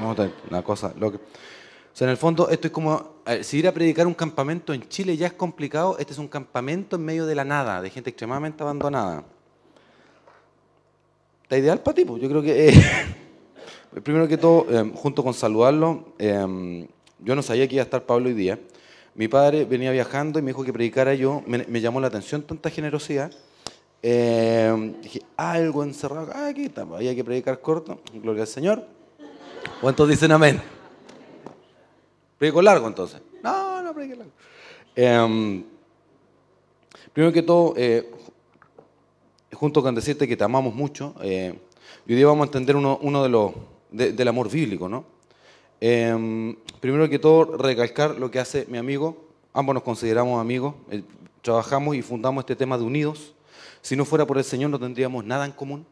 [0.00, 1.18] vamos a tener una cosa loca.
[1.18, 4.88] O sea, en el fondo, esto es como, si ir a predicar un campamento en
[4.88, 8.10] Chile ya es complicado, este es un campamento en medio de la nada, de gente
[8.10, 9.24] extremadamente abandonada.
[11.50, 12.22] Está ideal para ti, pues.
[12.22, 12.72] yo creo que, eh,
[14.04, 16.86] primero que todo, eh, junto con saludarlo, eh,
[17.18, 18.56] yo no sabía que iba a estar Pablo hoy día.
[19.16, 22.70] Mi padre venía viajando y me dijo que predicara yo, me, llamó la atención tanta
[22.70, 23.32] generosidad.
[24.00, 28.99] dije, algo encerrado, ah, aquí está, había que predicar corto, gloria al Señor.
[29.80, 30.60] ¿Cuántos dicen amén?
[32.36, 33.22] ¿Predico largo entonces?
[33.42, 34.32] No, no predico largo.
[34.94, 35.64] Em,
[37.14, 38.10] primero que todo, eh,
[39.54, 41.58] junto con decirte que te amamos mucho, eh,
[42.06, 43.52] hoy día vamos a entender uno, de los
[43.90, 45.06] del amor bíblico, ¿no?
[45.80, 49.16] Em, primero que todo, recalcar lo que hace mi amigo.
[49.54, 50.74] Ambos nos consideramos amigos.
[50.90, 51.02] Eh,
[51.40, 53.34] trabajamos y fundamos este tema de unidos.
[53.80, 55.86] Si no fuera por el Señor, no tendríamos nada en común.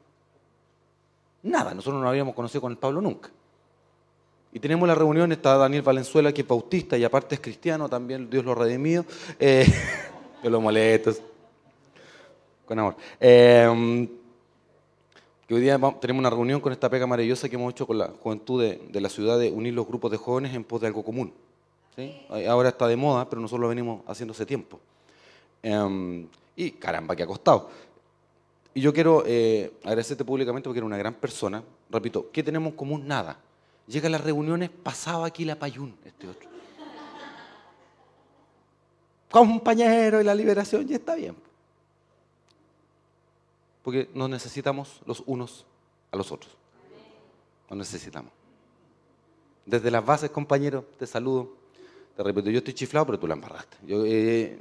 [1.43, 1.73] Nada.
[1.73, 3.31] Nosotros no habríamos conocido con el Pablo nunca.
[4.53, 8.31] Y tenemos la reunión, está Daniel Valenzuela, que es bautista y aparte es cristiano, también
[8.31, 9.05] Dios lo redimido.
[9.39, 9.67] Eh,
[10.43, 11.13] yo lo molesto.
[12.65, 12.97] Con amor.
[15.49, 18.09] Que hoy día tenemos una reunión con esta pega maravillosa que hemos hecho con la
[18.09, 21.33] juventud de, la ciudad de unir los grupos de jóvenes en pos de algo común.
[22.47, 24.79] Ahora está de moda, pero nosotros lo venimos haciendo hace tiempo.
[25.63, 27.71] Em, y caramba, que ha costado.
[28.75, 31.63] Y yo quiero eh, agradecerte públicamente porque eres una gran persona.
[31.89, 33.09] Repito, ¿qué tenemos en común?
[33.09, 33.39] Nada.
[33.89, 36.49] Llega a las reuniones, pasaba aquí la payún, este otro.
[39.31, 41.35] Compañero y la liberación, ya está bien.
[43.83, 45.65] Porque nos necesitamos los unos
[46.13, 46.55] a los otros.
[47.71, 48.31] Nos necesitamos.
[49.65, 51.55] Desde las bases, compañero, te saludo.
[52.17, 53.77] Te repito, yo estoy chiflado, pero tú la embarraste.
[53.87, 54.59] Yo, eh,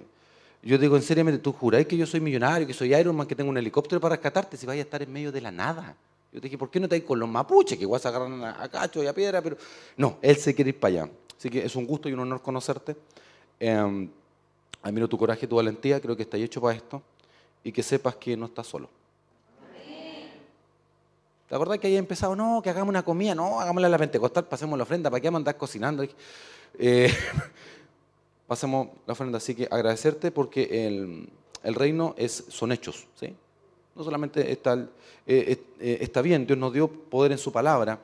[0.61, 3.49] digo, en serio, ¿tú juráis que yo soy millonario, que soy Iron Man, que tengo
[3.49, 5.95] un helicóptero para rescatarte si vaya a estar en medio de la nada?
[6.37, 8.43] Yo te dije, ¿por qué no te hay con los mapuches que igual se agarran
[8.43, 9.41] a, cacho y a piedra?
[9.41, 9.57] Pero
[9.95, 11.11] no, él se quiere ir para allá.
[11.35, 12.95] Así que es un gusto y un honor conocerte.
[13.59, 14.07] Eh,
[14.83, 17.01] admiro tu coraje y tu valentía, creo que estás hecho para esto.
[17.63, 18.87] Y que sepas que no estás solo.
[21.49, 22.35] ¿Te acuerdas que había empezado?
[22.35, 23.33] No, que hagamos una comida.
[23.33, 25.09] No, hagámosla a la pentecostal, pasemos la ofrenda.
[25.09, 26.05] ¿Para qué vamos cocinando?
[26.77, 27.11] Eh,
[28.47, 29.39] pasemos la ofrenda.
[29.39, 31.29] Así que agradecerte porque el,
[31.63, 33.07] el reino es, son hechos.
[33.19, 33.35] ¿sí?
[33.97, 34.75] No solamente está,
[35.25, 37.99] eh, eh, está bien, Dios nos dio poder en su palabra,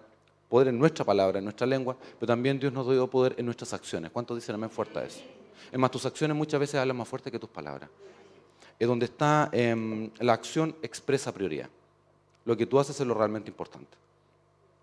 [0.50, 3.74] poder en nuestra palabra, en nuestra lengua, pero también Dios nos dio poder en nuestras
[3.74, 4.10] acciones.
[4.12, 5.22] ¿Cuántos dicen amén fuerte a eso?
[5.72, 7.90] Es más, tus acciones muchas veces hablan más fuerte que tus palabras.
[8.80, 11.70] Es donde está em, la acción expresa prioridad.
[12.46, 13.96] Lo que tú haces es lo realmente importante.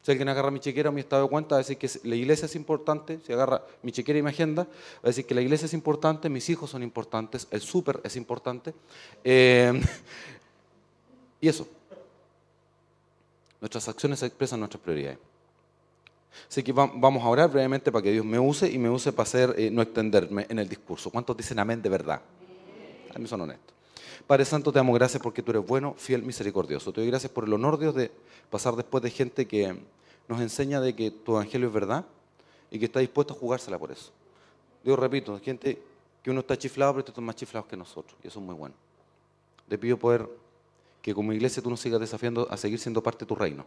[0.03, 2.16] Si alguien agarra mi chequera o mi estado de cuenta, va a decir que la
[2.16, 3.20] iglesia es importante.
[3.26, 6.31] Si agarra mi chequera y mi agenda, va a decir que la iglesia es importante,
[6.31, 8.72] mis hijos son importantes, el súper es importante.
[9.22, 9.82] Em,
[11.41, 11.67] y eso.
[13.61, 15.19] Nuestras acciones expresan nuestras prioridades.
[16.49, 19.25] Así que vamos a orar brevemente para que Dios me use y me use para
[19.25, 21.11] hacer, eh, no extenderme en el discurso.
[21.11, 22.21] ¿Cuántos dicen amén de verdad?
[23.15, 23.75] A mí son honestos.
[24.27, 26.93] Padre Santo, te damos gracias porque tú eres bueno, fiel, misericordioso.
[26.93, 28.11] Te doy gracias por el honor, Dios, de
[28.49, 29.77] pasar después de gente que
[30.29, 32.05] nos enseña de que tu evangelio es verdad
[32.71, 34.12] y que está dispuesto a jugársela por eso.
[34.84, 35.83] Dios, repito, gente
[36.23, 38.17] que uno está chiflado, pero estos están más chiflados que nosotros.
[38.23, 38.75] Y eso es muy bueno.
[39.69, 40.29] Te pido poder
[41.03, 43.65] que como iglesia tú nos sigas desafiando a seguir siendo parte de tu reino.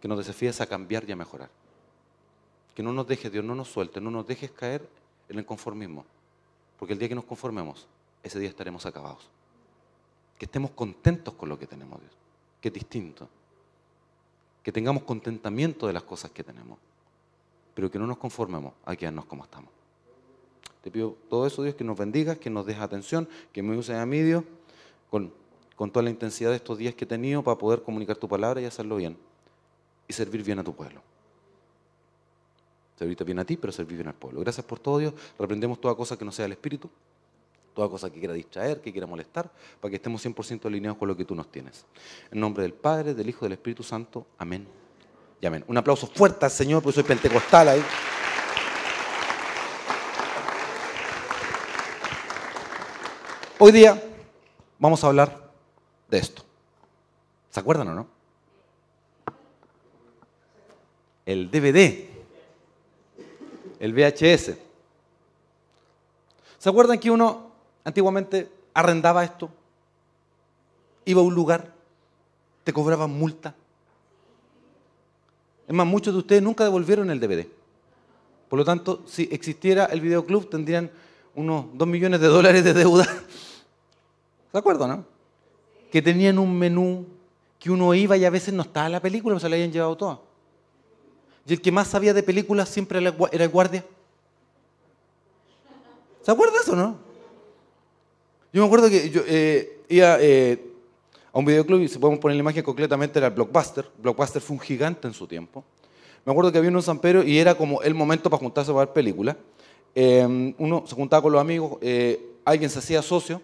[0.00, 1.50] Que nos desafíes a cambiar y a mejorar.
[2.74, 4.88] Que no nos dejes, Dios, no nos suelte, no nos dejes caer
[5.28, 6.04] en el conformismo.
[6.78, 7.86] Porque el día que nos conformemos,
[8.22, 9.28] ese día estaremos acabados.
[10.38, 12.12] Que estemos contentos con lo que tenemos, Dios.
[12.60, 13.28] Que es distinto.
[14.62, 16.78] Que tengamos contentamiento de las cosas que tenemos.
[17.74, 19.70] Pero que no nos conformemos a quedarnos como estamos.
[20.82, 23.96] Te pido todo eso, Dios, que nos bendigas, que nos dejes atención, que me uses
[23.96, 24.44] a mí, Dios,
[25.10, 25.32] con
[25.76, 28.60] con toda la intensidad de estos días que he tenido para poder comunicar tu palabra
[28.60, 29.16] y hacerlo bien.
[30.08, 31.02] Y servir bien a tu pueblo.
[32.98, 34.40] Servirte bien a ti, pero servir bien al pueblo.
[34.40, 35.12] Gracias por todo, Dios.
[35.38, 36.88] Reprendemos toda cosa que no sea el Espíritu,
[37.74, 39.50] toda cosa que quiera distraer, que quiera molestar,
[39.80, 41.84] para que estemos 100% alineados con lo que tú nos tienes.
[42.30, 44.26] En nombre del Padre, del Hijo del Espíritu Santo.
[44.38, 44.66] Amén.
[45.42, 45.62] Y amén.
[45.68, 47.82] Un aplauso fuerte al Señor, porque soy pentecostal ahí.
[53.58, 54.02] Hoy día
[54.78, 55.45] vamos a hablar
[56.08, 56.42] de esto.
[57.50, 58.06] ¿Se acuerdan o no?
[61.24, 62.08] El DVD,
[63.80, 64.56] el VHS.
[66.58, 67.50] ¿Se acuerdan que uno
[67.84, 69.50] antiguamente arrendaba esto?
[71.04, 71.72] Iba a un lugar,
[72.64, 73.54] te cobraban multa.
[75.66, 77.46] Es más, muchos de ustedes nunca devolvieron el DVD.
[78.48, 80.90] Por lo tanto, si existiera el videoclub, tendrían
[81.34, 83.04] unos 2 millones de dólares de deuda.
[84.52, 85.15] ¿Se acuerdan, no?
[85.90, 87.06] Que tenían un menú
[87.58, 90.20] que uno iba y a veces no estaba la película, se la habían llevado toda.
[91.46, 93.84] Y el que más sabía de películas siempre era el guardia.
[96.22, 96.98] ¿Se acuerda eso, no?
[98.52, 100.60] Yo me acuerdo que yo eh, iba eh,
[101.32, 103.88] a un videoclub y si podemos poner la imagen concretamente era Blockbuster.
[103.98, 105.62] Blockbuster fue un gigante en su tiempo.
[106.24, 108.86] Me acuerdo que había un San Pedro y era como el momento para juntarse para
[108.86, 109.36] ver películas.
[109.94, 113.40] Em, uno se juntaba con los amigos, eh, alguien se hacía socio,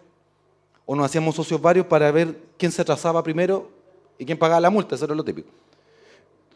[0.87, 3.71] o nos hacíamos socios varios para ver quién se trazaba primero
[4.19, 5.49] y quién pagaba la multa, eso era lo típico.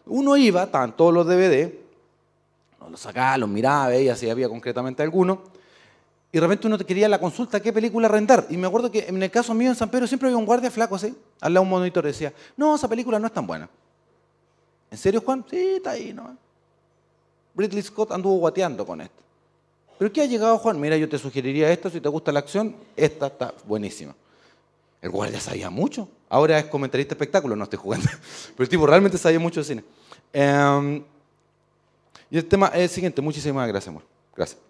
[0.07, 1.73] Uno iba, estaban todos los DVD,
[2.91, 5.43] los sacaba, los miraba, veía si había concretamente alguno,
[6.31, 8.47] y de repente uno quería la consulta qué película rentar.
[8.51, 10.71] Y me acuerdo que en el caso mío en San Pedro siempre había un guardia
[10.71, 13.69] flaco así, al lado de un monitor, decía, no, esa película no es tan buena.
[14.91, 15.45] ¿En serio, Juan?
[15.49, 16.37] Sí, está ahí, ¿no?
[17.57, 19.23] Ridley Scott anduvo guateando con esto.
[19.99, 20.81] ¿Pero qué ha llegado, Juan?
[20.81, 24.15] Mira, yo te sugeriría esto, si te gusta la acción, esta está buenísima.
[25.01, 26.09] El guardia sabía mucho.
[26.29, 28.09] Ahora es comentarista espectáculo, no estoy jugando.
[28.57, 29.85] Pero el tipo realmente sabía mucho de cine.
[30.33, 31.03] Em,
[32.31, 33.23] y el tema es el siguiente.
[33.23, 34.03] Muchísimas gracias, amor.
[34.35, 34.61] Gracias.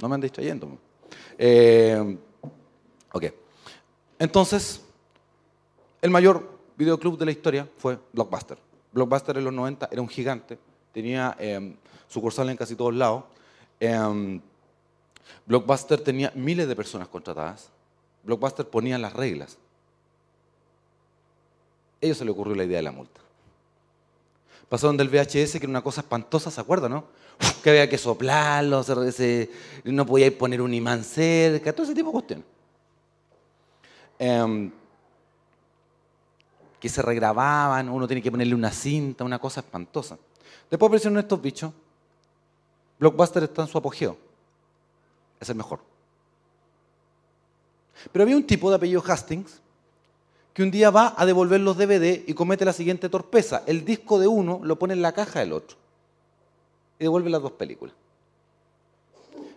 [0.00, 0.78] No me han distrayendo.
[1.38, 2.16] Eh,
[3.12, 3.24] ok.
[4.18, 4.80] Entonces,
[6.00, 8.58] el mayor videoclub de la historia fue Blockbuster.
[8.92, 10.58] Blockbuster en los 90 era un gigante,
[10.94, 11.74] tenía eh,
[12.08, 13.24] sucursal en casi todos lados.
[13.80, 14.40] Em,
[15.44, 17.68] Blockbuster tenía miles de personas contratadas.
[18.22, 19.58] Blockbuster ponía las reglas.
[22.00, 23.20] A ellos se le ocurrió la idea de la multa.
[24.68, 27.04] Pasaron del VHS, que era una cosa espantosa, ¿se acuerdan, no?
[27.62, 28.84] que había que soplarlo,
[29.84, 32.46] no podía poner un imán cerca, todo ese tipo de cuestiones.
[34.18, 34.70] Em,
[36.78, 40.18] que se regrababan, uno tiene que ponerle una cinta, una cosa espantosa.
[40.70, 41.72] Después aparecieron estos bichos.
[42.98, 44.16] Blockbuster está en su apogeo.
[45.40, 45.80] Es el mejor.
[48.12, 49.60] Pero había un tipo de apellido Hastings
[50.52, 53.64] que un día va a devolver los DVD y comete la siguiente torpeza.
[53.66, 55.76] El disco de uno lo pone en la caja del otro
[56.98, 57.94] y devuelve las dos películas.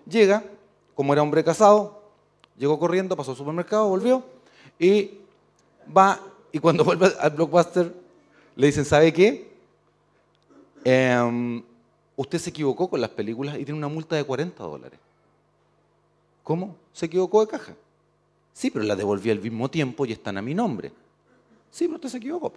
[0.10, 0.44] Llega,
[0.96, 2.02] como era hombre casado,
[2.58, 4.24] llegó corriendo, pasó al supermercado, volvió
[4.80, 5.20] y
[5.96, 6.20] va
[6.52, 7.94] y cuando vuelve al blockbuster
[8.56, 9.57] le dicen, ¿sabe qué?
[10.84, 11.64] Em,
[12.16, 15.00] usted se equivocó con las películas y tiene una multa de 40 dólares.
[16.44, 16.76] ¿Cómo?
[16.94, 17.74] ¿Se equivocó de caja?
[18.54, 20.92] Sí, pero la devolví al mismo tiempo y están a mi nombre.
[21.70, 22.54] Sí, pero usted se equivocó.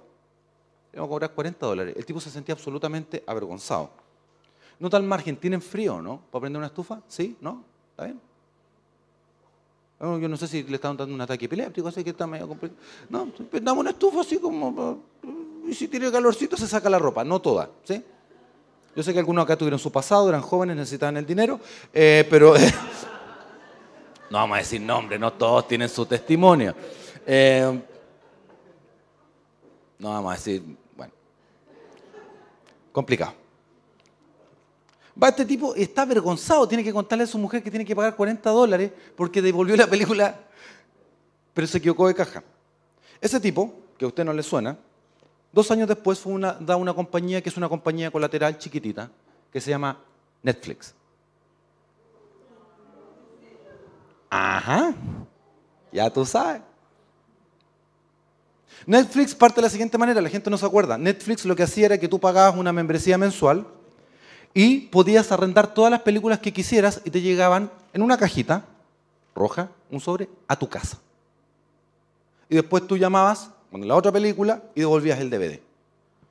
[0.93, 1.95] Vamos a cobrar 40 dólares.
[1.97, 3.91] El tipo se sentía absolutamente avergonzado.
[4.79, 6.23] Nota al margen, ¿tienen frío no?
[6.31, 7.03] ¿Para prender una estufa?
[7.07, 7.37] ¿Sí?
[7.41, 7.65] ¿No?
[7.91, 8.21] ¿Está bien?
[10.01, 12.81] Yo no sé si le están dando un ataque epiléptico, así que está medio complicado.
[13.11, 15.03] No, prendamos una estufa así como...
[15.71, 18.05] Y si tiene calorcito se saca la ropa, no toda, ¿sí?
[18.97, 21.61] Yo sé que algunos acá tuvieron su pasado, eran jóvenes, necesitaban el dinero,
[21.95, 22.55] eh, pero...
[24.31, 26.75] no vamos a decir nombre, no todos tienen su testimonio.
[27.25, 27.81] Eh,
[30.01, 30.61] no vamos a decir,
[30.97, 31.13] bueno,
[32.91, 33.35] complicado.
[35.23, 37.95] Va este tipo y está avergonzado, tiene que contarle a su mujer que tiene que
[37.95, 40.37] pagar 40 dólares porque devolvió la película,
[41.55, 42.43] pero se equivocó de caja.
[43.21, 44.77] Ese tipo, que a usted no le suena,
[45.52, 46.23] dos años después
[46.61, 49.11] da una compañía que es una compañía colateral chiquitita,
[49.52, 49.99] que se llama
[50.43, 50.94] Netflix.
[54.29, 54.94] Ajá,
[55.93, 56.62] ya tú sabes.
[58.87, 60.97] Netflix parte de la siguiente manera, la gente no se acuerda.
[60.97, 63.66] Netflix lo que hacía era que tú pagabas una membresía mensual
[64.54, 68.64] y podías arrendar todas las películas que quisieras y te llegaban en una cajita
[69.35, 70.99] roja, un sobre, a tu casa.
[72.49, 75.61] Y después tú llamabas con la otra película y devolvías el DVD.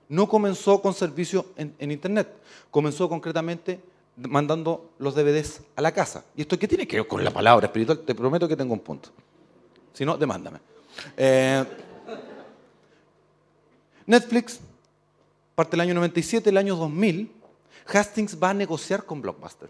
[0.09, 2.27] No comenzó con servicio en, Internet,
[2.71, 3.79] comenzó concretamente
[4.17, 6.25] mandando los DVDs a la casa.
[6.35, 7.99] ¿Y esto qué tiene que ver con la palabra espiritual?
[7.99, 9.09] Te prometo que tengo un punto.
[9.93, 10.59] Si no, demándame.
[11.15, 11.63] Eh,
[14.05, 14.59] Netflix,
[15.55, 17.31] parte del año 97, el año 2000,
[17.85, 19.69] Hastings va a negociar con Blockbuster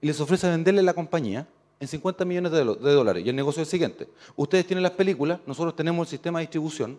[0.00, 1.46] y les ofrece venderle la compañía
[1.80, 3.24] en 50 millones de, dólares.
[3.24, 4.08] Y el negocio es el siguiente.
[4.36, 6.98] Ustedes tienen las películas, nosotros tenemos el sistema de distribución.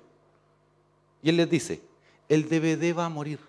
[1.22, 1.82] Y él les dice,
[2.30, 3.40] el DVD va a morir.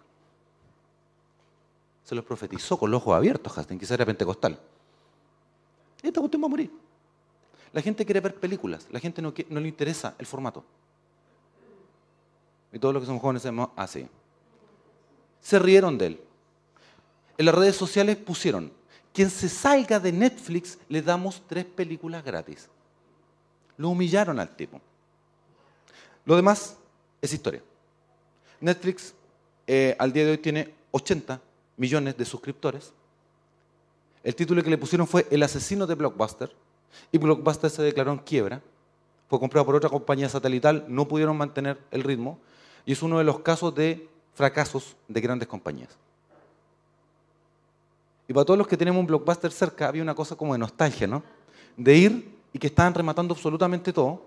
[2.05, 4.59] Se lo profetizó con los ojos abiertos Hastings, quizás era pentecostal.
[6.03, 6.73] Esta cuestión va a morir.
[7.73, 10.65] La gente quiere ver películas, la gente no, le interesa el formato.
[12.73, 14.03] Y todos los que somos jóvenes decimos así.
[14.03, 14.09] Ah,
[15.41, 16.21] se rieron de él.
[17.39, 18.73] En las redes sociales pusieron,
[19.13, 22.69] quien se salga de Netflix le damos tres películas gratis.
[23.77, 24.81] Lo humillaron al tipo.
[26.25, 26.77] Lo demás
[27.21, 27.63] es historia.
[28.61, 29.15] Netflix
[29.67, 31.41] eh, al día de hoy tiene 80
[31.77, 32.93] millones de suscriptores.
[34.23, 36.55] El título que le pusieron fue El asesino de Blockbuster.
[37.11, 38.61] Y Blockbuster se declaró en quiebra.
[39.29, 42.39] Fue comprado por otra compañía satelital, no pudieron mantener el ritmo.
[42.85, 45.97] Y es uno de los casos de fracasos de grandes compañías.
[48.31, 51.09] Y para todos los que tenemos un blockbuster cerca, había una cosa como de nostalgia,
[51.09, 51.21] ¿no?
[51.77, 54.23] De ir y que estaban rematando absolutamente todo.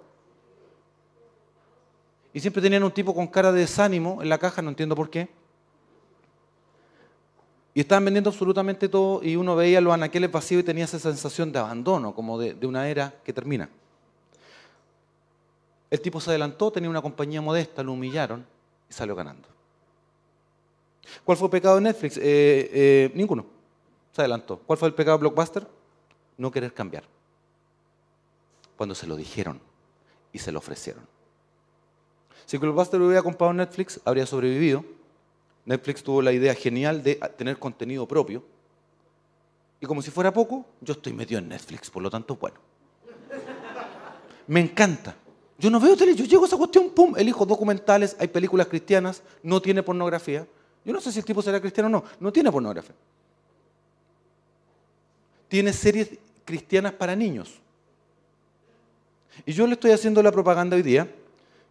[2.33, 5.09] Y siempre tenían un tipo con cara de desánimo en la caja, no entiendo por
[5.09, 5.29] qué.
[7.73, 11.53] Y estaban vendiendo absolutamente todo y uno veía los anaqueles vacíos y tenía esa sensación
[11.53, 13.69] de abandono, como de, una era que termina.
[15.89, 18.45] El tipo se adelantó, tenía una compañía modesta, lo humillaron
[18.89, 19.47] y salió ganando.
[21.23, 22.17] ¿Cuál fue el pecado de Netflix?
[22.17, 23.52] Eh, eh, ninguno.
[24.13, 24.59] Se adelantó.
[24.59, 25.67] ¿Cuál fue el pecado de Blockbuster?
[26.37, 27.03] No querer cambiar.
[28.77, 29.59] Cuando se lo dijeron
[30.31, 31.05] y se lo ofrecieron.
[32.45, 34.85] Si Blockbuster hubiera comprado Netflix, habría sobrevivido.
[35.65, 38.43] Netflix tuvo la idea genial de tener contenido propio.
[39.79, 42.57] Y como si fuera poco, yo estoy metido en Netflix, por lo tanto, bueno.
[44.47, 45.15] Me encanta.
[45.57, 49.23] Yo no veo tele, yo llego a esa cuestión, pum, elijo documentales, hay películas cristianas,
[49.41, 50.45] no tiene pornografía.
[50.85, 52.95] Yo no sé si el tipo será cristiano o no, no tiene pornografía.
[55.53, 56.09] Tiene series
[56.45, 57.53] cristianas para niños.
[59.45, 61.07] Y yo le estoy haciendo la propaganda hoy día,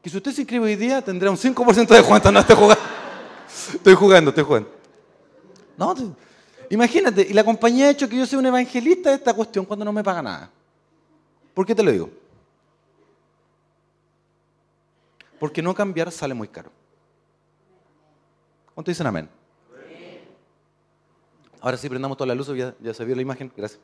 [0.01, 2.85] que si usted se inscribe hoy día tendrá un 5% de cuenta, no estoy jugando.
[3.75, 4.71] Estoy jugando, estoy jugando.
[5.77, 5.97] No,
[6.71, 9.85] imagínate, y la compañía ha hecho que yo sea un evangelista de esta cuestión cuando
[9.85, 10.51] no me paga nada.
[11.53, 12.09] ¿Por qué te lo digo?
[15.41, 16.71] Porque no cambiar sale muy caro.
[18.77, 19.29] ¿Cuánto dicen amén?
[21.63, 23.81] Ahora sí, prendamos toda la luz, ya, ya se vio la imagen, gracias.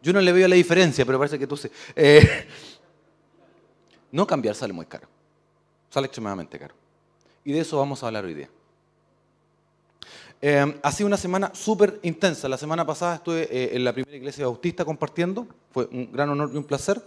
[0.00, 1.68] Yo no le veo la diferencia, pero parece que tú sí.
[1.96, 2.46] Eh,
[4.12, 5.08] no cambiar sale muy caro.
[5.90, 6.74] Sale extremadamente caro.
[7.44, 8.48] Y de eso vamos a hablar hoy día.
[10.40, 12.48] Eh, ha sido una semana súper intensa.
[12.48, 15.48] La semana pasada estuve eh, en la primera iglesia bautista compartiendo.
[15.72, 17.02] Fue un gran honor y un placer.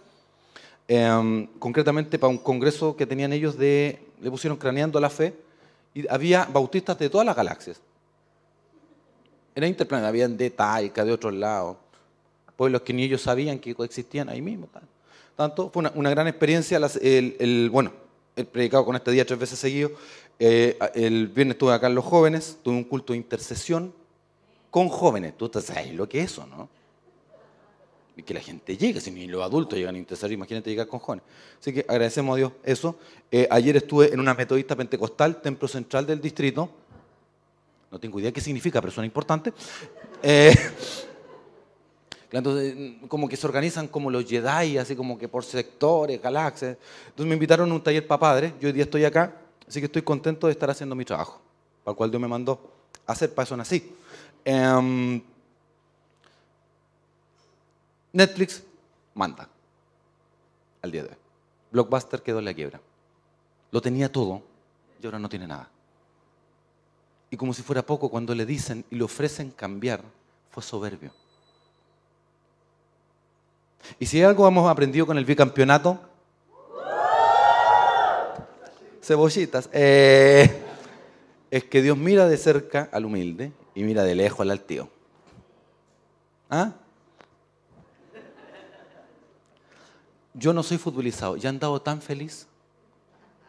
[0.89, 5.34] Eh, concretamente para un congreso que tenían ellos le pusieron craneando la fe.
[5.94, 7.79] Y había bautistas de todas las galaxias.
[9.58, 11.78] Era interplanetario, habían de Taika, de otros lados.
[12.56, 14.70] Pueblos que ni ellos sabían que coexistían ahí mismo.
[15.36, 16.80] Tanto, fue una, gran experiencia.
[17.02, 17.92] el, bueno,
[18.36, 19.94] he predicado con este día tres veces seguido.
[20.38, 23.92] Eh, el viernes estuve acá en los jóvenes, tuve un culto de intercesión
[24.70, 25.36] con jóvenes.
[25.36, 26.70] Tú sabes lo que es eso, ¿no?
[28.16, 31.00] Y que la gente llegue, si ni los adultos llegan a interceder, imagínate llegar con
[31.00, 31.26] jóvenes.
[31.60, 33.00] Así que agradecemos a Dios eso.
[33.32, 36.70] Eh, ayer estuve en una metodista pentecostal, templo central del distrito.
[37.91, 39.53] No tengo idea qué significa, pero suena importante.
[40.22, 40.56] Eh,
[42.32, 46.77] entonces, como que se organizan como los Jedi, así como que por sectores, galaxias.
[47.08, 48.53] Entonces me invitaron a un taller para padres.
[48.60, 49.34] Yo hoy día estoy acá,
[49.67, 51.39] así que estoy contento de estar haciendo mi trabajo,
[51.84, 52.60] para el cual Dios me mandó
[53.06, 53.96] hacer, para eso nací.
[58.13, 58.63] Netflix
[59.13, 59.48] manda
[60.82, 61.15] al día de hoy.
[61.72, 62.79] Blockbuster quedó en la quiebra.
[63.72, 64.41] Lo tenía todo
[65.01, 65.70] y ahora no tiene nada.
[67.30, 70.02] Y como si fuera poco, cuando le dicen y le ofrecen cambiar,
[70.50, 71.12] fue soberbio.
[74.00, 76.00] Y si algo hemos aprendido con el bicampeonato,
[79.02, 80.64] cebollitas, eh,
[81.50, 84.90] es que Dios mira de cerca al humilde y mira de lejos al altío.
[86.50, 86.74] ¿Ah?
[90.34, 92.48] Yo no soy futbolizado, ya andado tan feliz.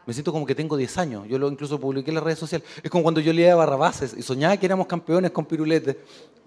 [0.09, 1.27] Me siento como que tengo 10 años.
[1.27, 2.67] Yo lo incluso publiqué en las redes sociales.
[2.81, 5.97] Es como cuando yo leía Barrabases y soñaba que éramos campeones con piruletes,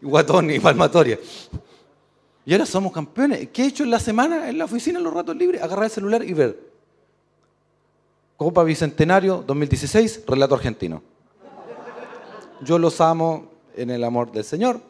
[0.01, 1.17] y guatón y palmatoria.
[2.45, 3.51] Y ahora somos campeones.
[3.53, 5.63] ¿Qué he hecho en la semana en la oficina en los ratos libres?
[5.63, 6.59] Agarrar el celular y ver.
[8.37, 11.01] Copa Bicentenario 2016, relato argentino.
[12.63, 14.81] Yo los amo en el amor del Señor,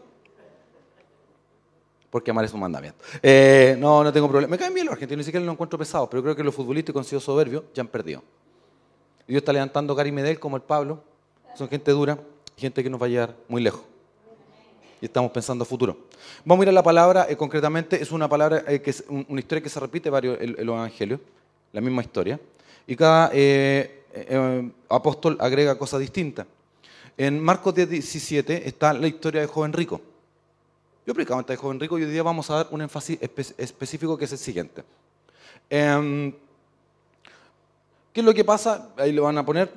[2.09, 3.05] porque amar es un mandamiento.
[3.23, 4.51] Eh, no, no tengo problema.
[4.51, 6.95] Me caen bien los argentinos, ni siquiera los encuentro pesados, pero creo que los futbolistas
[6.95, 8.23] con sido soberbios ya han perdido.
[9.27, 11.03] Dios está levantando Gary Medel como el Pablo.
[11.55, 12.19] Son gente dura,
[12.57, 13.83] gente que nos va a llevar muy lejos
[15.03, 15.97] y estamos pensando a futuro.
[16.45, 19.41] Vamos a ir a la palabra, eh, concretamente, es una palabra eh, que es una
[19.41, 21.19] historia que se repite varios en, los evangelios,
[21.73, 22.39] la misma historia,
[22.87, 26.47] y cada eh, apóstol agrega cosas distintas.
[27.19, 30.01] En Marcos 10, 17 está la historia del joven rico.
[31.05, 34.17] Yo predicaba antes del joven rico y hoy día vamos a dar un énfasis específico
[34.17, 34.85] que es el siguiente.
[35.69, 36.33] Em,
[38.13, 38.91] ¿Qué es lo que pasa?
[38.97, 39.73] Ahí lo van a poner,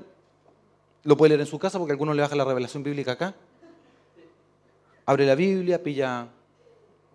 [1.03, 3.35] lo puede leer en su casa porque algunos le bajan la revelación bíblica acá
[5.05, 6.27] abre la Biblia, pilla,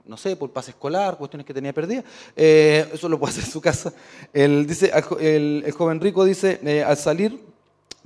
[0.06, 2.04] no sé, por pase escolar, cuestiones que tenía perdidas.
[2.36, 3.92] Eh, eso lo puede hacer en su casa.
[4.32, 7.32] El, dice, el, joven rico dice, eh, al salir,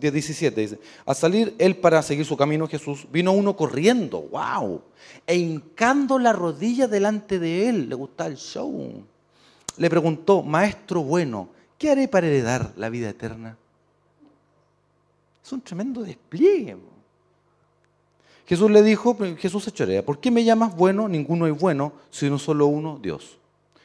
[0.01, 4.81] 10.17 dice, al salir él para seguir su camino, Jesús, vino uno corriendo, wow,
[5.27, 9.05] e hincando la rodilla delante de él, le gustaba el show.
[9.77, 11.49] Le preguntó, maestro bueno,
[11.85, 13.59] ¿qué haré para heredar la vida eterna?
[15.45, 16.79] Es un tremendo despliegue.
[18.47, 21.07] Jesús le dijo, Jesús se chorea, ¿por qué me llamas bueno?
[21.09, 23.37] Ninguno es bueno, sino solo uno, Dios.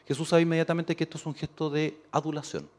[0.08, 2.70] Jesús sabe inmediatamente que esto es un gesto de adulación.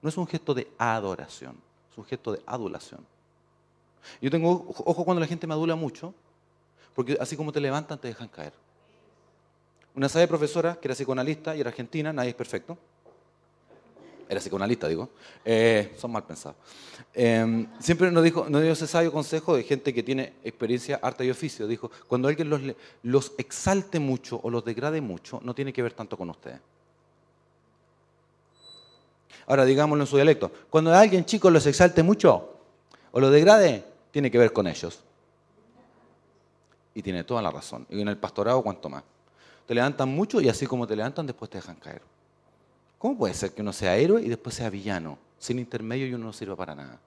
[0.00, 1.54] No es un gesto de adoración,
[1.90, 3.04] es un gesto de adulación.
[4.22, 6.14] Yo tengo ojo cuando la gente me adula mucho,
[6.94, 8.54] porque así como te levantan, te dejan caer.
[9.94, 12.78] Una sabia profesora, que era psicoanalista y era argentina, nadie es perfecto,
[14.32, 15.10] era psicoanalista, digo,
[15.44, 16.56] eh, son mal pensados.
[17.12, 21.24] Em, siempre nos, dijo, nos dio ese sabio consejo de gente que tiene experiencia, arte
[21.24, 21.66] y oficio.
[21.66, 22.48] Dijo, cuando alguien
[23.02, 26.58] los, exalte mucho o los degrade mucho, no tiene que ver tanto con ustedes.
[29.46, 32.56] Ahora, digámoslo en su dialecto, cuando alguien chico los exalte mucho
[33.10, 35.00] o los degrade, tiene que ver con ellos.
[36.94, 37.86] Y tiene toda la razón.
[37.90, 39.02] Y en el pastorado, cuanto más.
[39.66, 42.00] Te levantan mucho y así como te levantan, después te dejan caer.
[43.02, 45.18] ¿Cómo puede ser que uno sea héroe y después sea villano?
[45.36, 47.00] Sin intermedio y uno no sirva para nada.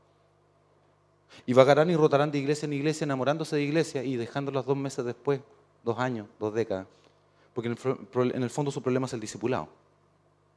[1.46, 5.06] Y vagarán y rotarán de iglesia en iglesia, enamorándose de iglesia y dejándolas dos meses
[5.06, 5.40] después,
[5.86, 6.86] dos años, dos décadas.
[7.54, 9.70] Porque en el, fondo su problema es el discipulado.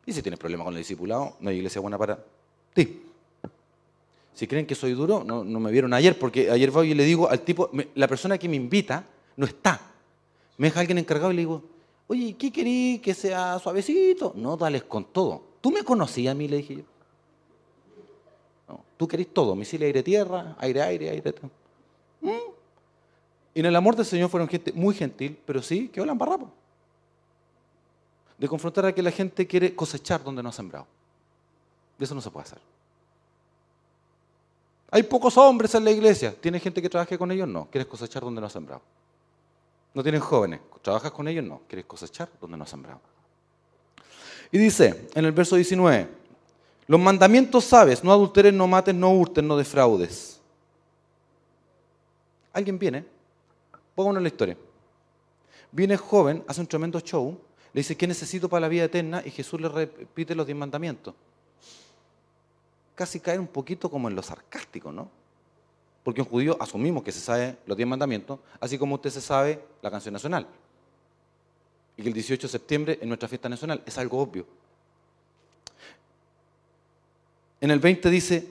[0.04, 2.18] Y si tienes problema con el discipulado, no hay iglesia buena para
[2.74, 3.00] ti.
[4.34, 7.30] Si creen que soy duro, no, me vieron ayer, porque ayer voy y le digo
[7.30, 9.04] al tipo, la persona que me invita
[9.36, 9.80] no está.
[10.56, 11.62] Me deja alguien encargado y le digo,
[12.08, 14.32] Oye, ¿qué querí que sea suavecito?
[14.34, 15.42] No, dales con todo.
[15.60, 16.48] ¿Tú me conocías a mí?
[16.48, 16.82] Le dije yo.
[18.66, 21.34] No, tú querés todo, misil aire-tierra, aire-aire, aire.
[22.22, 22.30] ¿Mm?
[23.54, 26.50] Y en el amor del Señor fueron gente muy gentil, pero sí que hablan barrapo.
[28.38, 30.86] De confrontar a que la gente quiere cosechar donde no ha sembrado.
[31.98, 32.58] Y eso no se puede hacer.
[34.90, 36.34] Hay pocos hombres en la iglesia.
[36.40, 37.46] ¿Tienes gente que trabaje con ellos?
[37.46, 37.68] No.
[37.70, 38.80] ¿Quieres cosechar donde no ha sembrado?
[39.94, 40.60] No tienen jóvenes.
[40.82, 41.44] ¿Trabajas con ellos?
[41.44, 41.62] No.
[41.68, 43.00] ¿Quieres cosechar donde no has sembrado?
[44.50, 46.08] Y dice en el verso 19,
[46.86, 50.40] los mandamientos sabes, no adulteres, no mates, no hurtes, no defraudes.
[52.52, 53.04] Alguien viene,
[53.94, 54.56] pónganos la historia.
[55.70, 57.38] Viene joven, hace un tremendo show,
[57.74, 59.22] le dice, ¿qué necesito para la vida eterna?
[59.24, 61.14] Y Jesús le repite los diez mandamientos.
[62.94, 65.10] Casi cae un poquito como en lo sarcástico, ¿no?
[66.08, 69.62] Porque un judío asumimos que se sabe los diez mandamientos, así como usted se sabe
[69.82, 70.46] la canción nacional.
[71.98, 74.46] Y que el 18 de septiembre es nuestra fiesta nacional, es algo obvio.
[77.60, 78.48] En el 20 dice,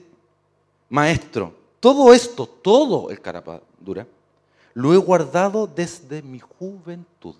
[0.88, 4.06] maestro, todo esto, todo el carapadura,
[4.74, 7.34] lo he guardado desde mi juventud.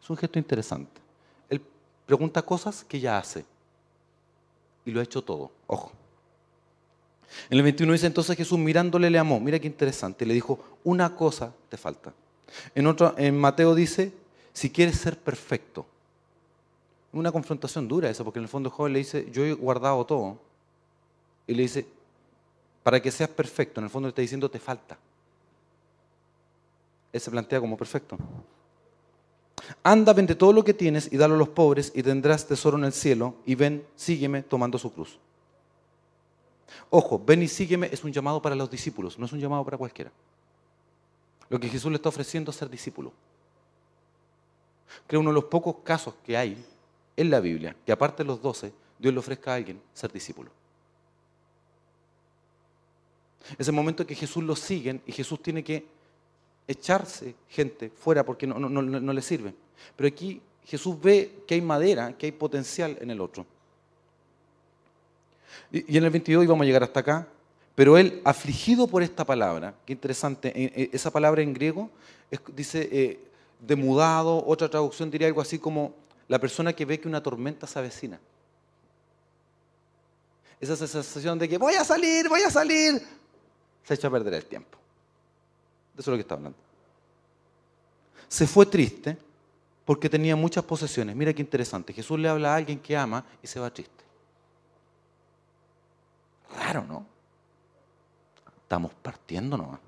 [0.00, 1.00] Es un gesto interesante.
[1.50, 1.60] Él
[2.06, 3.44] pregunta cosas que ya hace.
[4.84, 5.50] Y lo ha hecho todo.
[5.66, 5.90] Ojo.
[7.50, 9.40] En el 21 dice entonces Jesús mirándole le amó.
[9.40, 10.26] Mira qué interesante.
[10.26, 12.12] Le dijo, una cosa te falta.
[12.74, 14.12] En, otro, en Mateo dice,
[14.52, 15.86] si quieres ser perfecto.
[17.12, 20.04] Una confrontación dura eso, porque en el fondo el joven le dice, yo he guardado
[20.04, 20.38] todo.
[21.46, 21.86] Y le dice,
[22.82, 24.98] para que seas perfecto, en el fondo le está diciendo, te falta.
[27.12, 28.18] Él se plantea como perfecto.
[29.82, 32.84] Anda, vende todo lo que tienes y dalo a los pobres y tendrás tesoro en
[32.84, 33.36] el cielo.
[33.46, 35.18] Y ven, sígueme tomando su cruz.
[36.90, 39.76] Ojo, ven y sígueme es un llamado para los discípulos, no es un llamado para
[39.76, 40.10] cualquiera.
[41.48, 43.12] Lo que Jesús le está ofreciendo es ser discípulo.
[45.06, 46.64] Creo uno de los pocos casos que hay
[47.16, 50.50] en la Biblia, que aparte de los doce, Dios le ofrezca a alguien ser discípulo.
[53.56, 55.86] Es el momento en que Jesús lo siguen y Jesús tiene que
[56.66, 59.54] echarse gente fuera porque no le sirve.
[59.94, 63.46] Pero aquí Jesús ve que hay madera, que hay potencial en el otro.
[65.72, 67.28] Y, en el 22 íbamos a llegar hasta acá,
[67.74, 71.90] pero él, afligido por esta palabra, qué interesante, esa palabra en griego
[72.54, 73.20] dice eh,
[73.60, 75.94] demudado, otra traducción diría algo así como
[76.28, 78.18] la persona que ve que una tormenta se avecina.
[80.60, 83.00] Esa sensación de que voy a salir, voy a salir,
[83.84, 84.78] se echa a perder el tiempo.
[85.94, 86.58] De eso es lo que está hablando.
[88.28, 89.16] Se fue triste
[89.84, 91.14] porque tenía muchas posesiones.
[91.14, 91.92] Mira qué interesante.
[91.92, 93.95] Jesús le habla a alguien que ama y se va triste.
[96.56, 97.06] Raro, ¿no?
[98.62, 99.80] Estamos partiendo nomás.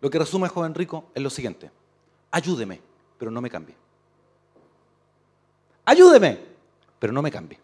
[0.00, 1.70] Lo que resume joven rico es lo siguiente.
[2.30, 2.80] Ayúdeme,
[3.18, 3.76] pero no me cambie.
[5.84, 6.38] Ayúdeme,
[6.98, 7.58] pero no me cambie.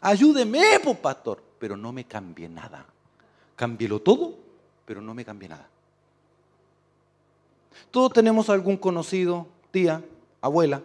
[0.00, 2.84] Ayúdeme, pues, pastor, pero no me cambie nada.
[3.54, 4.36] Cámbielo todo,
[4.84, 5.68] pero no me cambie nada.
[7.90, 10.04] Todos tenemos algún conocido, tía,
[10.40, 10.82] abuela,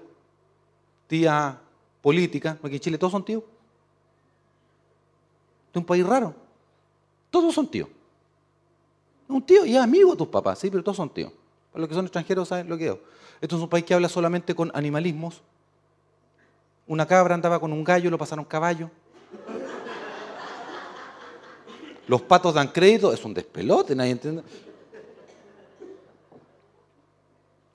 [1.08, 1.60] tía
[2.02, 3.44] política, porque en Chile todos son tíos.
[5.72, 6.34] Es un país raro.
[7.30, 7.90] Todos son tíos.
[9.28, 11.32] Un tío y es amigo de tus papás, sí, pero todos son tíos.
[11.72, 12.96] Para los que son extranjeros saben lo que es.
[13.42, 15.42] Esto es un país que habla solamente con animalismos.
[16.88, 18.90] Una cabra andaba con un gallo, lo pasaron caballo.
[22.08, 24.44] Los patos dan crédito, es un despelote, nadie entiende.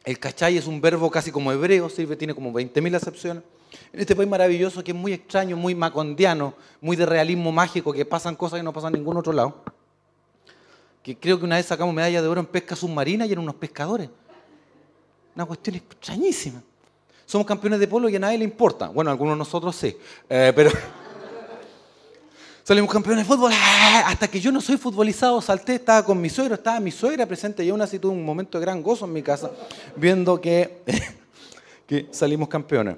[0.04, 3.42] El cachay es un verbo casi como hebreo, sirve, tiene como 20.000 acepciones.
[3.92, 8.04] En este país maravilloso que es muy extraño, muy macondiano, muy de realismo mágico, que
[8.04, 9.62] pasan cosas que no pasan en ningún otro lado.
[11.02, 13.56] Que creo que una vez sacamos medalla de oro en pesca submarina y eran unos
[13.56, 14.08] pescadores.
[15.34, 16.62] Una cuestión extrañísima.
[17.24, 18.88] Somos campeones de polo y a nadie le importa.
[18.88, 19.96] Bueno, algunos de nosotros sí.
[20.28, 20.70] Eh, pero
[22.64, 23.52] salimos campeones de fútbol.
[24.04, 27.64] Hasta que yo no soy futbolizado, salté, estaba con mi suegro, estaba mi suegra presente
[27.64, 29.50] y aún así tuve un momento de gran gozo en mi casa
[29.96, 30.82] viendo que,
[31.86, 32.96] que salimos campeones.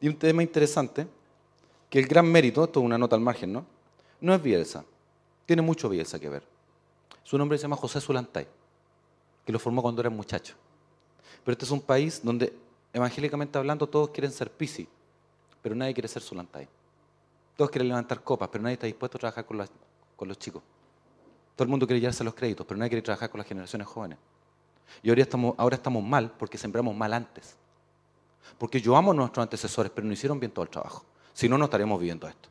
[0.00, 1.06] Y un tema interesante,
[1.88, 3.64] que el gran mérito, esto es una nota al margen, ¿no?
[4.20, 4.84] No es Bielsa,
[5.46, 6.42] tiene mucho Bielsa que ver.
[7.22, 8.46] Su nombre se llama José Zulantay,
[9.44, 10.54] que lo formó cuando era muchacho.
[11.44, 12.52] Pero este es un país donde,
[12.92, 14.88] evangélicamente hablando, todos quieren ser Pisi,
[15.60, 16.68] pero nadie quiere ser Zulantay.
[17.56, 20.62] Todos quieren levantar copas, pero nadie está dispuesto a trabajar con los, chicos.
[21.54, 24.18] Todo el mundo quiere llevarse los créditos, pero nadie quiere trabajar con las generaciones jóvenes.
[25.02, 27.56] Y ahora estamos, ahora estamos mal porque sembramos mal antes.
[28.58, 31.04] Porque yo amo a nuestros antecesores, pero no hicieron bien todo el trabajo.
[31.32, 32.48] Si no, no estaríamos viviendo esto.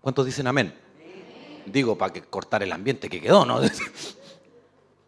[0.00, 0.74] ¿Cuántos dicen amén?
[1.66, 3.62] Digo, para que cortar el ambiente que quedó, ¿no?
[3.62, 4.16] es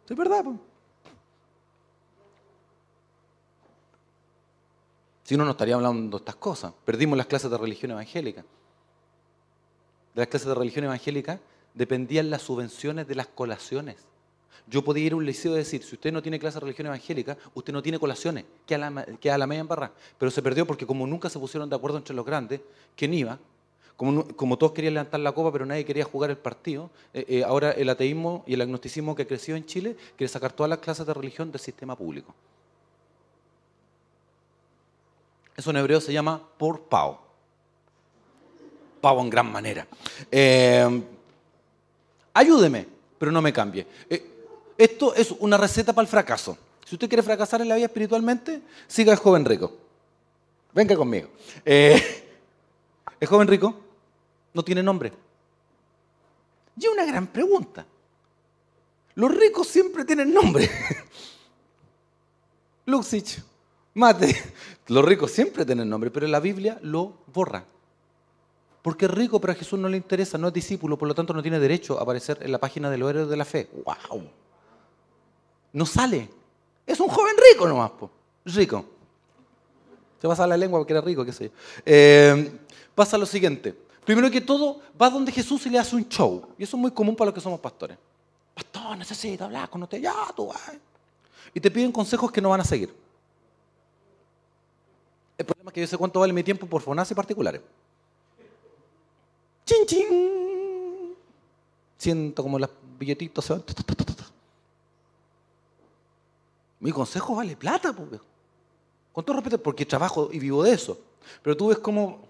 [0.09, 0.45] verdad.
[5.23, 6.73] Si no, no estaría hablando estas cosas.
[6.85, 8.43] Perdimos las clases de religión evangélica.
[10.15, 11.41] De las clases de religión evangélica
[11.75, 13.97] dependían las subvenciones de las colaciones.
[14.67, 16.87] Yo podía ir a un liceo y decir, si usted no tiene clase de religión
[16.87, 19.93] evangélica, usted no tiene colaciones, que a la, que a la media embarrada.
[20.19, 22.61] Pero se perdió porque como nunca se pusieron de acuerdo entre los grandes,
[22.97, 23.39] ¿quién iba?
[23.97, 27.45] Como, como todos querían levantar la copa, pero nadie quería jugar el partido, eh, eh,
[27.45, 31.07] ahora el ateísmo y el agnosticismo que creció en Chile quiere sacar todas las clases
[31.07, 32.35] de religión del sistema público.
[35.57, 37.21] Eso en hebreo se llama por pao.
[39.01, 39.87] Pao en gran manera.
[40.31, 41.03] Eh,
[42.35, 42.87] ayúdeme,
[43.19, 43.87] pero no me cambie.
[44.79, 46.57] Esto es una receta para el fracaso.
[46.85, 49.73] Si usted quiere fracasar en la vida espiritualmente, siga al joven rico.
[50.73, 51.29] Venga conmigo.
[51.65, 52.29] Eh,
[53.21, 53.75] el joven rico
[54.55, 55.13] no tiene nombre.
[56.77, 57.85] Y una gran pregunta.
[59.15, 60.71] Los ricos siempre tienen nombre.
[62.87, 63.43] Luxich,
[63.95, 64.35] Mate.
[64.89, 67.65] Los ricos siempre tienen nombre, pero la Biblia lo borra.
[68.83, 71.33] Porque es rico, pero a Jesús no le interesa, no es discípulo, por lo tanto
[71.33, 73.69] no tiene derecho a aparecer en la página de los héroes de la fe.
[73.85, 74.29] ¡Wow!
[75.73, 76.29] no sale.
[76.87, 78.11] Es un joven rico nomás, po.
[78.45, 78.85] rico.
[80.21, 81.51] Se pasa la lengua porque era rico, qué sé yo.
[81.85, 82.61] Eh,
[82.95, 83.75] pasa lo siguiente.
[84.05, 86.49] Primero que todo, va donde Jesús y le hace un show.
[86.59, 87.97] Y eso es muy común para los que somos pastores.
[88.55, 90.01] Pastor, necesito hablar con usted.
[90.01, 90.73] Ya, tú vas.
[91.55, 92.93] Y te piden consejos que no van a seguir.
[95.43, 97.61] El problema es que yo sé cuánto vale mi tiempo por y particulares.
[99.67, 101.17] Chin, chin.
[101.99, 103.65] Siento como los billetitos se van.
[106.79, 108.21] Mi consejo vale plata, pues.
[109.13, 111.01] Con todo respeto, porque trabajo y vivo de eso.
[111.43, 112.21] Pero tú ves cómo,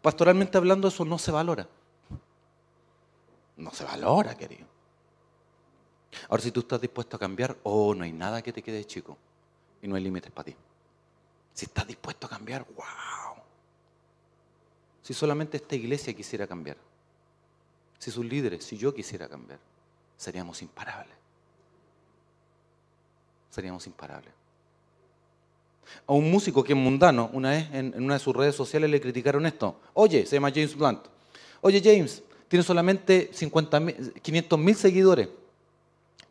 [0.00, 1.68] pastoralmente hablando, eso no se valora.
[3.58, 4.66] No se valora, querido.
[6.30, 9.18] Ahora, si tú estás dispuesto a cambiar, oh, no hay nada que te quede chico.
[9.82, 10.56] Y no hay límites para ti.
[11.60, 13.36] Si estás dispuesto a cambiar, wow.
[15.02, 16.78] Si solamente esta iglesia quisiera cambiar,
[17.98, 19.58] si sus líderes, si yo quisiera cambiar,
[20.16, 21.20] seríamos imparables
[23.50, 24.32] seríamos imparables.
[26.06, 29.00] A un músico que es mundano, una vez en, una de sus redes sociales le
[29.00, 29.80] criticaron esto.
[29.94, 31.00] Oye, se llama James Blunt.
[31.60, 35.28] Oye, James, tiene solamente 500 mil seguidores.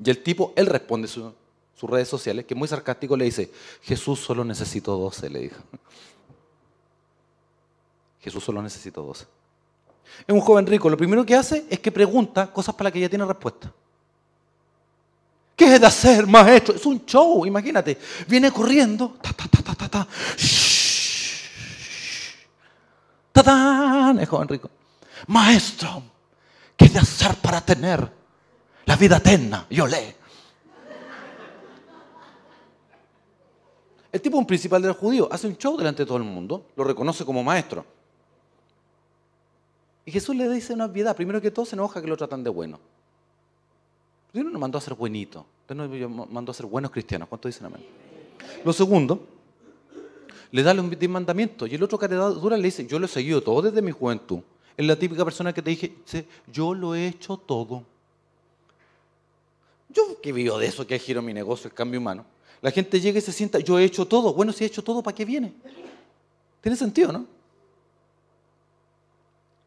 [0.04, 1.08] Y el tipo, él responde
[1.80, 3.50] sus redes sociales, que muy sarcástico le dice,
[3.84, 5.62] Jesús solo necesito 12, le dijo.
[8.20, 9.26] Jesús solo necesito 12.
[10.28, 13.00] Es un joven rico, lo primero que hace es que pregunta cosas para las que
[13.00, 13.72] ya tiene respuesta.
[15.56, 16.76] ¿Qué es de hacer, maestro?
[16.76, 17.98] Es un show, imagínate.
[18.28, 19.16] Viene corriendo.
[19.22, 20.08] Ta, ta, ta, ta, ta,
[24.20, 24.70] Es joven rico.
[25.28, 26.04] Maestro,
[26.76, 28.12] ¿qué es de hacer para tener
[28.86, 29.66] la vida eterna?
[29.70, 30.19] Yo le.
[34.12, 36.84] El tipo, un principal del judío, hace un show delante de todo el mundo, lo
[36.84, 37.86] reconoce como maestro.
[40.06, 41.16] Y Jesús le dice una obviedad.
[41.16, 42.80] Primero que todo, se enoja que lo tratan de bueno.
[44.34, 45.44] Dios no nos mandó a ser buenitos.
[45.68, 47.28] Dios nos mandó a ser buenos cristianos.
[47.30, 47.86] ¿Cuántos dicen amén?
[48.66, 49.28] Lo segundo,
[50.52, 51.70] le da los diez mandamientos.
[51.70, 54.40] Y el otro catedradura le dice, yo lo he seguido todo desde mi juventud.
[54.76, 55.94] Es la típica persona que te dije,
[56.52, 57.84] yo lo he hecho todo.
[59.90, 62.26] Yo que vivo de eso, que giro mi negocio, el cambio humano.
[62.62, 64.34] La gente llega y se sienta, yo he hecho todo.
[64.34, 65.54] Bueno, si he hecho todo, ¿para qué viene?
[66.62, 67.26] Tiene sentido, ¿no?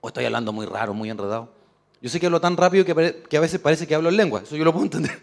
[0.00, 1.48] O estoy hablando muy raro, muy enredado.
[2.02, 4.42] Yo sé que hablo tan rápido que, a veces parece que hablo en lengua.
[4.42, 5.18] Eso yo lo puedo entender.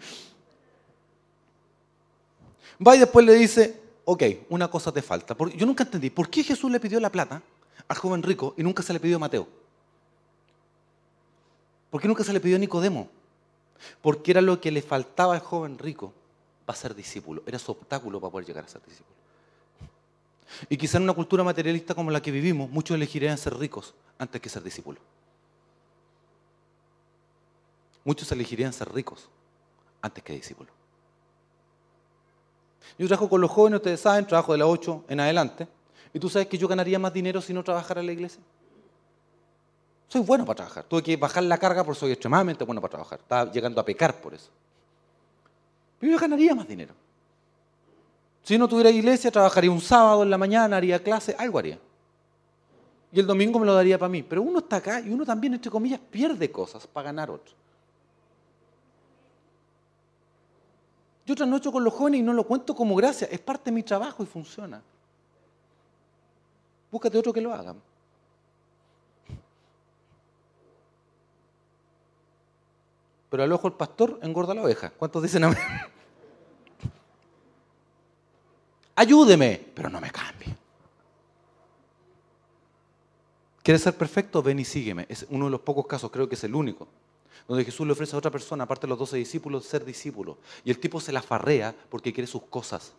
[2.86, 5.36] Va y después le dice, ok, una cosa te falta.
[5.54, 7.42] Yo nunca entendí, ¿por qué Jesús le pidió la plata
[7.86, 9.46] al joven rico y nunca se le pidió a Mateo?
[11.90, 13.10] ¿Por qué nunca se le pidió a Nicodemo?
[14.00, 16.14] Porque era lo que le faltaba al joven rico
[16.70, 17.42] para ser discípulo.
[17.46, 19.16] Era su obstáculo para poder llegar a ser discípulo.
[20.68, 24.40] Y quizá en una cultura materialista como la que vivimos, muchos elegirían ser ricos antes
[24.40, 25.02] que ser discípulos.
[28.04, 29.28] Muchos elegirían ser ricos
[30.00, 30.72] antes que discípulos.
[32.96, 35.66] Yo trabajo con los jóvenes, ustedes saben, trabajo de las 8 en adelante.
[36.14, 38.40] ¿Y tú sabes que yo ganaría más dinero si no trabajara en la iglesia?
[40.06, 40.84] Soy bueno para trabajar.
[40.84, 43.18] Tuve que bajar la carga porque soy extremadamente bueno para trabajar.
[43.18, 44.50] Estaba llegando a pecar por eso.
[46.00, 46.94] Yo ganaría más dinero.
[48.42, 51.78] Si no tuviera iglesia, trabajaría un sábado en la mañana, haría clase, algo haría.
[53.12, 54.22] Y el domingo me lo daría para mí.
[54.22, 57.54] Pero uno está acá y uno también, entre comillas, pierde cosas para ganar otro.
[61.26, 63.82] Yo trasnocho con los jóvenes y no lo cuento como gracia, es parte de mi
[63.82, 64.82] trabajo y funciona.
[66.90, 67.74] Búscate otro que lo haga.
[73.30, 74.90] Pero al ojo el pastor engorda la oveja.
[74.90, 75.58] ¿Cuántos dicen amén?
[78.96, 80.54] Ayúdeme, pero no me cambie.
[83.62, 84.42] ¿Quieres ser perfecto?
[84.42, 85.06] Ven y sígueme.
[85.08, 86.88] Es uno de los pocos casos, creo que es el único,
[87.46, 90.38] donde Jesús le ofrece a otra persona, aparte de los doce discípulos, ser discípulo.
[90.64, 92.92] Y el tipo se la farrea porque quiere sus cosas.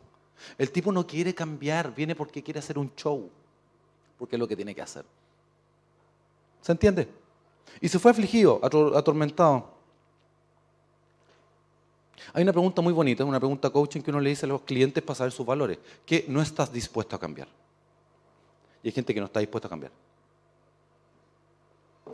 [0.57, 3.29] El tipo no quiere cambiar, viene porque quiere hacer un show,
[4.17, 5.05] porque es lo que tiene que hacer.
[6.61, 7.09] ¿Se entiende?
[7.79, 9.80] Y se fue afligido, atormentado.
[12.33, 15.03] Hay una pregunta muy bonita, una pregunta coaching que uno le dice a los clientes
[15.03, 17.47] para saber sus valores, que no estás dispuesto a cambiar.
[18.83, 19.91] Y hay gente que no está dispuesta a cambiar.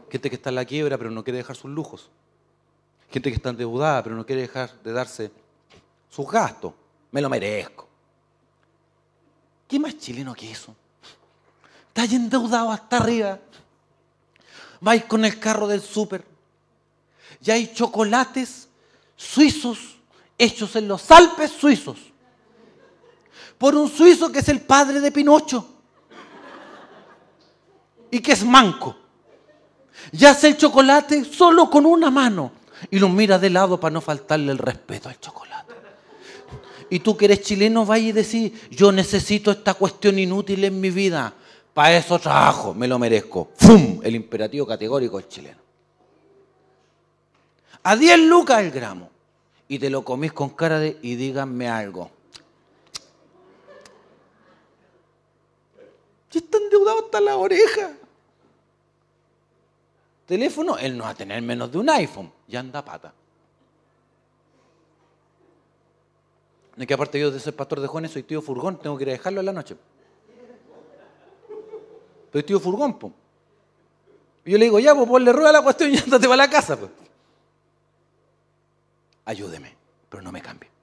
[0.10, 2.10] Gente que está en la quiebra pero no quiere dejar sus lujos.
[3.10, 5.32] Gente que está endeudada pero no quiere dejar de darse
[6.10, 6.74] sus gastos.
[7.12, 7.88] Me lo merezco.
[9.67, 10.76] ¿Qué más chileno que eso?
[11.89, 13.39] Estás endeudado hasta arriba.
[14.80, 16.24] Vais con el carro del súper.
[17.41, 18.67] Ya hay chocolates
[19.15, 19.97] suizos
[20.38, 21.97] hechos en los Alpes suizos.
[23.58, 25.67] Por un suizo que es el padre de Pinocho.
[28.12, 28.95] Y que es manco
[30.12, 32.52] y hace el chocolate solo con una mano
[32.89, 35.73] y lo mira de lado para no faltarle el respeto al chocolate.
[36.89, 40.89] Y tú que eres chileno, vas y decís, yo necesito esta cuestión inútil en mi
[40.89, 41.34] vida.
[41.73, 43.52] Para eso trabajo, me lo merezco.
[43.58, 44.00] ¡Fum!
[44.04, 45.60] El imperativo categórico del chileno.
[47.84, 49.10] A 10 lucas el gramo.
[49.67, 52.10] Y te lo comís con cara de, y díganme algo.
[56.32, 57.97] Y está endeudado hasta la oreja
[60.27, 62.32] teléfono, él no va a tener menos de un iPhone.
[62.47, 63.13] Ya anda pata.
[66.75, 69.10] De que aparte yo de ser pastor de jóvenes soy tío furgón, tengo que ir
[69.10, 69.75] a dejarlo en la noche.
[72.30, 73.12] Pero tío furgón, po.
[74.45, 76.49] Y yo le digo, ya, pues ponle rueda a la cuestión y andate para la
[76.49, 76.77] casa.
[76.77, 76.91] Pues.
[79.28, 79.76] Ayúdeme,
[80.10, 80.77] pero no me cambie.